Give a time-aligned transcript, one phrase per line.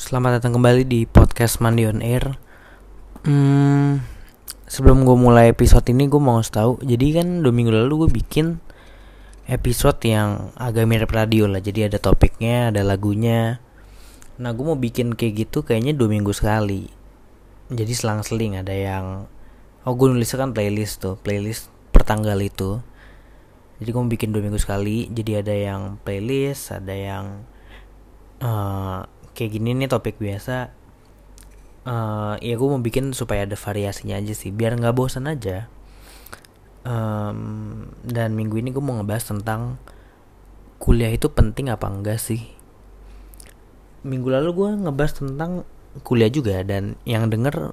[0.00, 2.40] Selamat datang kembali di podcast Mandi on Air.
[3.28, 4.00] Hmm,
[4.64, 6.72] sebelum gue mulai episode ini gue mau ngasih tahu.
[6.80, 8.64] Jadi kan dua minggu lalu gue bikin
[9.44, 11.60] episode yang agak mirip radio lah.
[11.60, 13.60] Jadi ada topiknya, ada lagunya.
[14.40, 16.88] Nah gue mau bikin kayak gitu kayaknya dua minggu sekali.
[17.68, 19.28] Jadi selang-seling ada yang
[19.84, 22.80] Oh gue nulisnya kan playlist tuh Playlist per tanggal itu
[23.84, 27.24] Jadi gue mau bikin dua minggu sekali Jadi ada yang playlist Ada yang
[28.44, 30.68] uh, Kayak gini nih topik biasa.
[31.88, 35.72] Uh, Ya gue mau bikin supaya ada variasinya aja sih Biar gak bosan aja.
[36.84, 39.80] Um, Dan minggu ini gue mau ngebahas tentang
[40.76, 42.52] Kuliah itu penting apa enggak sih?
[44.04, 45.64] Minggu lalu gue ngebahas tentang
[46.04, 47.72] kuliah juga Dan yang denger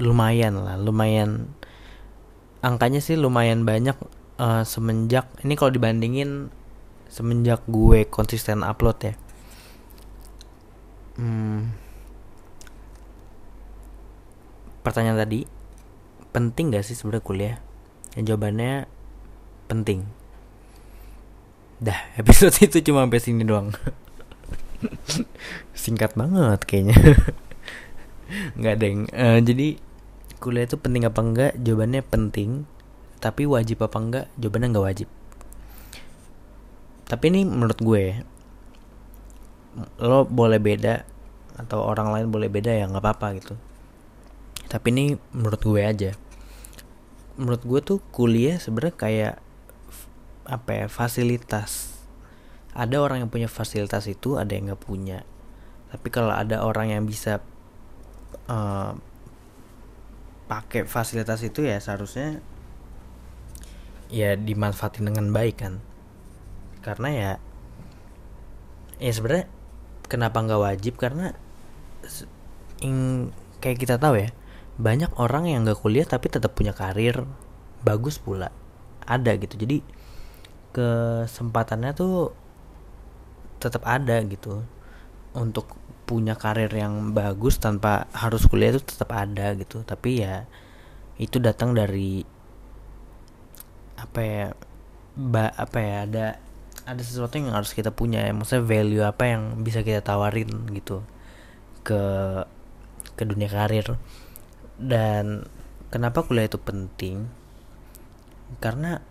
[0.00, 1.48] lumayan lah lumayan
[2.60, 3.96] angkanya sih lumayan banyak
[4.36, 6.52] uh, semenjak ini kalau dibandingin
[7.08, 9.14] semenjak gue konsisten upload ya
[11.16, 11.60] hmm,
[14.86, 15.48] pertanyaan tadi
[16.30, 17.56] penting gak sih sebenarnya kuliah?
[18.14, 18.88] Ya, jawabannya
[19.66, 20.06] penting.
[21.80, 23.72] Dah episode itu cuma sampai sini doang.
[25.76, 26.96] Singkat banget kayaknya.
[28.58, 28.98] Nggak deng.
[29.12, 29.78] Uh, jadi
[30.40, 32.68] kuliah itu penting apa enggak jawabannya penting.
[33.20, 35.08] Tapi wajib apa enggak jawabannya enggak wajib.
[37.06, 38.22] Tapi ini menurut gue
[40.00, 41.04] lo boleh beda
[41.56, 43.54] atau orang lain boleh beda ya nggak apa-apa gitu.
[44.66, 46.12] Tapi ini menurut gue aja.
[47.36, 49.34] Menurut gue tuh kuliah sebenarnya kayak
[50.46, 51.92] apa ya fasilitas.
[52.76, 55.24] Ada orang yang punya fasilitas itu ada yang nggak punya.
[55.92, 57.40] Tapi kalau ada orang yang bisa
[58.48, 58.92] uh,
[60.46, 62.38] pakai fasilitas itu ya seharusnya
[64.12, 65.80] ya dimanfaatin dengan baik kan.
[66.84, 67.32] Karena ya
[69.00, 69.55] ya sebenarnya
[70.06, 70.94] kenapa nggak wajib?
[70.98, 71.34] Karena
[72.82, 73.30] in,
[73.62, 74.30] kayak kita tahu ya
[74.76, 77.24] banyak orang yang nggak kuliah tapi tetap punya karir.
[77.82, 78.50] Bagus pula.
[79.06, 79.54] Ada gitu.
[79.56, 79.82] Jadi
[80.74, 82.34] kesempatannya tuh
[83.62, 84.62] tetap ada gitu.
[85.36, 85.76] Untuk
[86.06, 89.82] punya karir yang bagus tanpa harus kuliah itu tetap ada gitu.
[89.82, 90.46] Tapi ya
[91.16, 92.20] itu datang dari
[93.96, 94.48] apa ya
[95.16, 96.26] ba, apa ya ada
[96.86, 98.32] ada sesuatu yang harus kita punya ya.
[98.32, 101.02] Maksudnya value apa yang bisa kita tawarin gitu
[101.82, 102.02] ke
[103.18, 103.98] ke dunia karir.
[104.78, 105.50] Dan
[105.90, 107.26] kenapa kuliah itu penting?
[108.62, 109.02] Karena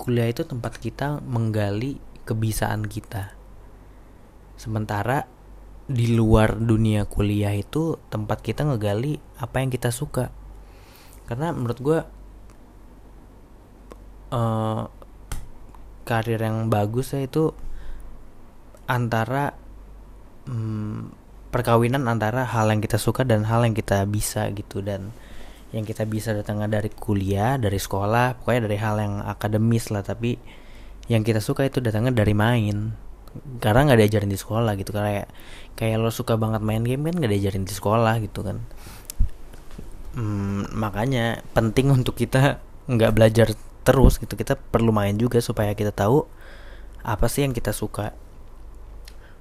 [0.00, 3.36] kuliah itu tempat kita menggali kebiasaan kita.
[4.56, 5.28] Sementara
[5.88, 10.32] di luar dunia kuliah itu tempat kita ngegali apa yang kita suka.
[11.28, 11.98] Karena menurut gue
[14.32, 14.84] uh,
[16.08, 17.52] karir yang bagus ya itu
[18.88, 19.52] antara
[20.48, 21.12] um,
[21.52, 24.80] perkawinan antara hal yang kita suka dan hal yang kita bisa gitu.
[24.80, 25.12] Dan
[25.68, 30.00] yang kita bisa datangnya dari kuliah dari sekolah pokoknya dari hal yang akademis lah.
[30.00, 30.40] Tapi
[31.12, 32.96] yang kita suka itu datangnya dari main.
[33.60, 34.96] Karena nggak diajarin di sekolah gitu.
[34.96, 35.28] Kayak
[35.76, 38.64] kayak lo suka banget main game kan nggak diajarin di sekolah gitu kan.
[40.16, 42.58] Hmm, makanya penting untuk kita
[42.88, 43.52] nggak belajar
[43.88, 46.28] terus gitu kita perlu main juga supaya kita tahu
[47.00, 48.12] apa sih yang kita suka.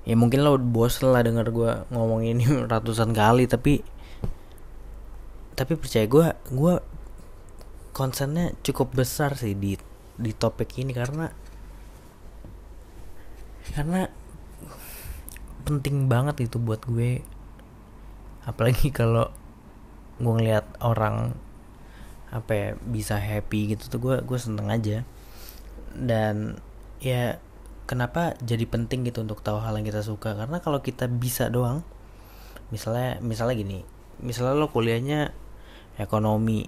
[0.07, 3.83] Ya mungkin lo bos lah denger gue ngomong ini ratusan kali tapi
[5.59, 6.73] tapi percaya gue gue
[7.91, 9.75] konsennya cukup besar sih di
[10.15, 11.27] di topik ini karena
[13.75, 14.07] karena
[15.67, 17.19] penting banget itu buat gue.
[18.47, 19.27] Apalagi kalau
[20.23, 21.35] gue ngeliat orang
[22.29, 25.03] apa ya bisa happy gitu tuh gue gue seneng aja.
[25.97, 26.59] Dan
[27.01, 27.39] ya
[27.87, 30.35] kenapa jadi penting gitu untuk tahu hal yang kita suka?
[30.35, 31.81] Karena kalau kita bisa doang
[32.67, 33.79] misalnya misalnya gini
[34.19, 35.31] misalnya lo kuliahnya
[35.95, 36.67] ekonomi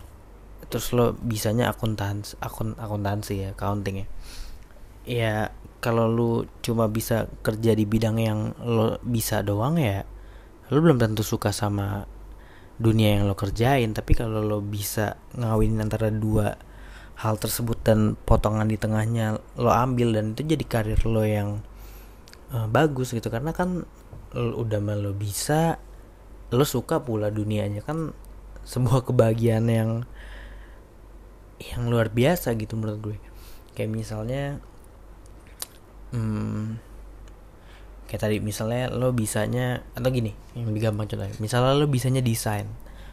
[0.71, 4.07] terus lo bisanya akuntansi akun akuntansi ya accounting ya.
[5.09, 5.33] Ya
[5.79, 10.05] kalau lu cuma bisa kerja di bidang yang lo bisa doang ya
[10.69, 12.05] lu belum tentu suka sama
[12.79, 16.55] dunia yang lo kerjain tapi kalau lo bisa ngawinin antara dua
[17.19, 21.59] hal tersebut dan potongan di tengahnya lo ambil dan itu jadi karir lo yang
[22.55, 23.27] uh, bagus gitu.
[23.27, 23.83] Karena kan
[24.31, 25.75] lo, udah lo bisa
[26.55, 27.83] lo suka pula dunianya.
[27.83, 28.15] Kan
[28.63, 29.91] sebuah kebahagiaan yang
[31.59, 33.17] yang luar biasa gitu menurut gue.
[33.75, 34.43] Kayak misalnya
[36.15, 36.79] hmm,
[38.09, 41.37] kayak tadi misalnya lo bisanya atau gini yang lebih gampang contohnya.
[41.37, 42.65] Misalnya lo bisanya desain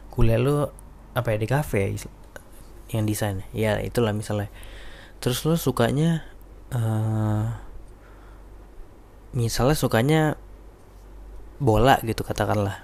[0.09, 0.73] kuliah lo
[1.13, 1.93] apa ya di kafe
[2.89, 4.49] yang desain ya itulah misalnya.
[5.21, 6.25] Terus lo sukanya
[6.73, 7.61] uh,
[9.37, 10.21] misalnya sukanya
[11.61, 12.81] bola gitu katakanlah.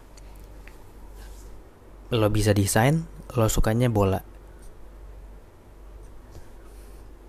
[2.13, 4.21] Lo bisa desain lo sukanya bola.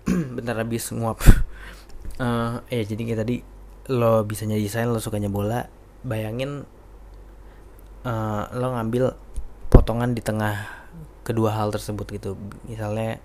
[0.37, 1.25] Bentar habis nguap.
[2.21, 3.54] Uh, ya jadi kayak tadi
[3.85, 5.69] lo bisanya desain lo sukanya bola
[6.01, 6.65] bayangin
[8.05, 9.13] uh, lo ngambil
[9.69, 10.85] potongan di tengah
[11.25, 12.37] kedua hal tersebut gitu.
[12.69, 13.19] Misalnya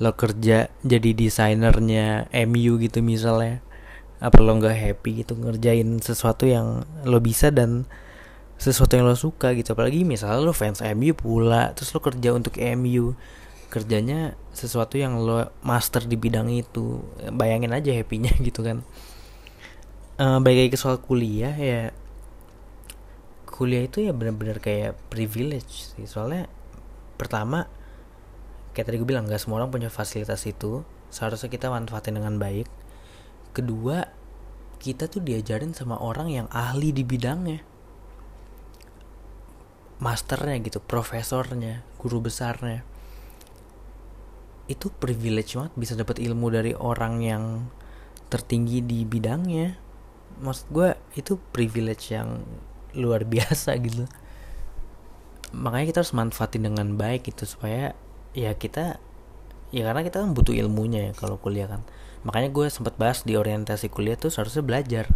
[0.00, 3.60] lo kerja jadi desainernya MU gitu misalnya
[4.22, 7.84] apa lo nggak happy gitu ngerjain sesuatu yang lo bisa dan
[8.56, 9.74] sesuatu yang lo suka gitu.
[9.74, 13.18] Apalagi misalnya lo fans MU pula terus lo kerja untuk MU
[13.70, 17.02] kerjanya sesuatu yang lo master di bidang itu.
[17.34, 18.86] Bayangin aja happynya gitu kan
[20.20, 21.96] uh, baik lagi ke soal kuliah ya.
[23.48, 26.04] Kuliah itu ya benar-benar kayak privilege sih.
[26.04, 26.46] Soalnya
[27.16, 27.68] pertama
[28.76, 30.84] kayak tadi gue bilang nggak semua orang punya fasilitas itu.
[31.08, 32.68] Seharusnya kita manfaatin dengan baik.
[33.56, 34.06] Kedua
[34.80, 37.60] kita tuh diajarin sama orang yang ahli di bidangnya.
[40.00, 42.80] Masternya gitu, profesornya, guru besarnya.
[44.64, 47.68] Itu privilege banget bisa dapat ilmu dari orang yang
[48.32, 49.89] tertinggi di bidangnya.
[50.38, 50.88] Maksud gue
[51.18, 52.46] itu privilege yang
[52.94, 54.06] luar biasa gitu.
[55.50, 57.98] Makanya kita harus manfaatin dengan baik gitu supaya
[58.30, 59.02] ya kita
[59.74, 61.82] ya karena kita kan butuh ilmunya ya kalau kuliah kan.
[62.22, 65.10] Makanya gue sempat bahas di orientasi kuliah tuh seharusnya belajar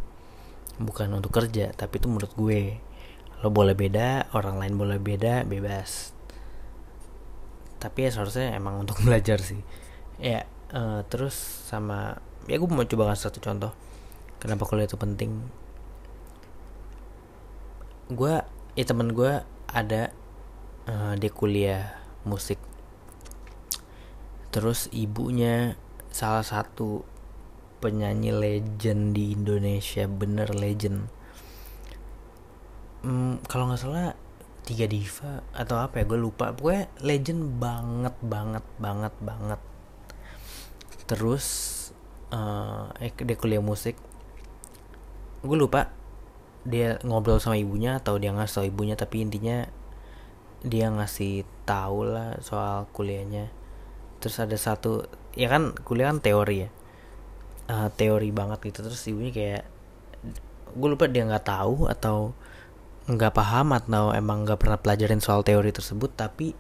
[0.78, 2.82] bukan untuk kerja tapi itu menurut gue
[3.44, 6.10] lo boleh beda orang lain boleh beda bebas
[7.78, 9.60] tapi ya seharusnya emang untuk belajar sih
[10.18, 11.34] ya uh, terus
[11.68, 12.18] sama
[12.50, 13.72] ya gue mau coba kasih satu contoh
[14.44, 15.40] kenapa kuliah itu penting?
[18.12, 18.44] Gue
[18.76, 19.40] ya temen gue
[19.72, 20.12] ada
[20.84, 21.96] uh, dia kuliah
[22.28, 22.60] musik.
[24.52, 25.80] Terus ibunya
[26.12, 27.08] salah satu
[27.80, 31.08] penyanyi legend di Indonesia bener legend.
[33.00, 34.12] Hmm, kalau nggak salah
[34.64, 36.52] tiga diva atau apa ya gue lupa.
[36.52, 39.60] Pokoknya legend banget banget banget banget.
[41.08, 41.46] Terus
[42.28, 43.96] uh, eh dia kuliah musik
[45.44, 45.92] gue lupa
[46.64, 49.68] dia ngobrol sama ibunya atau dia ngasih tau ibunya tapi intinya
[50.64, 53.52] dia ngasih tahu lah soal kuliahnya.
[54.24, 55.04] Terus ada satu
[55.36, 56.70] ya kan kuliah kan teori ya.
[57.68, 58.80] Uh, teori banget gitu.
[58.80, 59.62] Terus ibunya kayak
[60.74, 62.32] gue lupa dia nggak tahu atau
[63.04, 66.56] nggak paham atau emang nggak pernah pelajarin soal teori tersebut tapi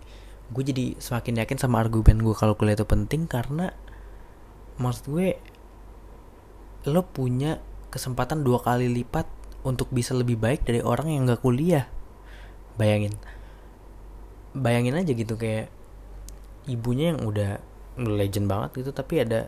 [0.52, 3.72] gue jadi semakin yakin sama argumen gue kalau kuliah itu penting karena
[4.76, 5.40] maksud gue
[6.84, 7.64] lo punya
[7.94, 9.30] kesempatan dua kali lipat
[9.62, 11.86] untuk bisa lebih baik dari orang yang nggak kuliah.
[12.74, 13.14] Bayangin.
[14.50, 15.70] Bayangin aja gitu kayak
[16.66, 17.62] ibunya yang udah
[17.94, 19.46] legend banget gitu tapi ada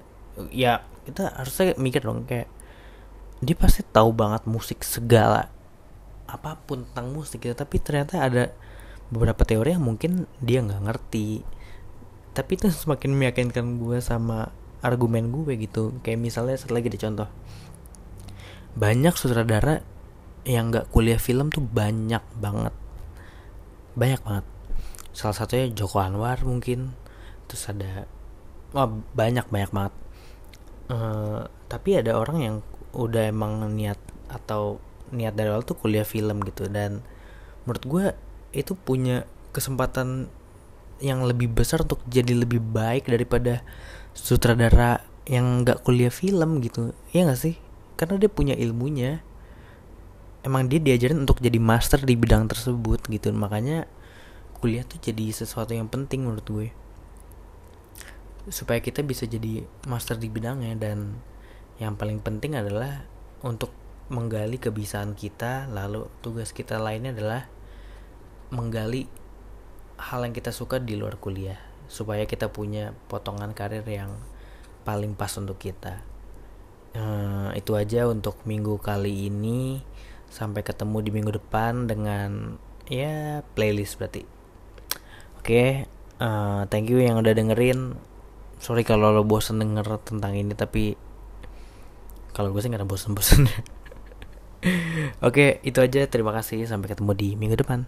[0.54, 2.46] ya kita harusnya mikir dong kayak
[3.42, 5.50] dia pasti tahu banget musik segala
[6.30, 8.54] apa pun tentang musik gitu tapi ternyata ada
[9.10, 11.46] beberapa teori yang mungkin dia nggak ngerti.
[12.34, 14.50] Tapi itu semakin meyakinkan gue sama
[14.82, 15.96] argumen gue gitu.
[16.02, 17.30] Kayak misalnya satu lagi di contoh
[18.76, 19.80] banyak sutradara
[20.46, 22.76] yang nggak kuliah film tuh banyak banget.
[23.96, 24.46] Banyak banget.
[25.16, 26.92] Salah satunya Joko Anwar mungkin.
[27.50, 28.04] Terus ada
[28.76, 29.94] wah banyak banyak banget.
[30.86, 32.56] Uh, tapi ada orang yang
[32.94, 33.98] udah emang niat
[34.30, 34.78] atau
[35.10, 36.68] niat dari awal tuh kuliah film gitu.
[36.68, 37.00] Dan
[37.64, 38.06] menurut gue
[38.54, 40.28] itu punya kesempatan
[41.00, 43.64] yang lebih besar untuk jadi lebih baik daripada
[44.12, 46.94] sutradara yang nggak kuliah film gitu.
[47.10, 47.65] Ya nggak sih
[47.96, 49.24] karena dia punya ilmunya.
[50.46, 53.34] Emang dia diajarin untuk jadi master di bidang tersebut gitu.
[53.34, 53.90] Makanya
[54.62, 56.68] kuliah tuh jadi sesuatu yang penting menurut gue.
[58.46, 60.78] Supaya kita bisa jadi master di bidangnya.
[60.78, 61.18] Dan
[61.82, 63.02] yang paling penting adalah
[63.42, 63.74] untuk
[64.06, 65.66] menggali kebiasaan kita.
[65.66, 67.50] Lalu tugas kita lainnya adalah
[68.54, 69.10] menggali
[69.98, 71.58] hal yang kita suka di luar kuliah.
[71.90, 74.14] Supaya kita punya potongan karir yang
[74.86, 76.06] paling pas untuk kita
[76.96, 79.84] uh, itu aja untuk minggu kali ini
[80.32, 82.56] sampai ketemu di minggu depan dengan
[82.88, 84.24] ya playlist berarti
[85.38, 85.70] oke okay,
[86.18, 87.94] uh, thank you yang udah dengerin
[88.58, 90.96] sorry kalau lo bosen denger tentang ini tapi
[92.32, 93.48] kalau gue sih gak ada bosen-bosen
[95.26, 96.04] Oke, itu aja.
[96.10, 96.66] Terima kasih.
[96.66, 97.86] Sampai ketemu di minggu depan.